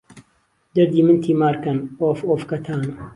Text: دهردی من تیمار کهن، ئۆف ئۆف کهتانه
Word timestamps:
دهردی 0.75 1.01
من 1.07 1.17
تیمار 1.23 1.55
کهن، 1.63 1.77
ئۆف 1.99 2.19
ئۆف 2.27 2.41
کهتانه 2.49 2.89